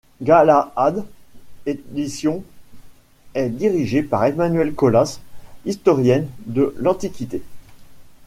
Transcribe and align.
Galaade 0.19 1.05
éditions 1.67 2.43
est 3.35 3.49
dirigée 3.49 4.01
par 4.01 4.25
Emmanuelle 4.25 4.73
Collas, 4.73 5.19
historienne 5.63 6.27
de 6.47 6.73
l’Antiquité. 6.79 7.43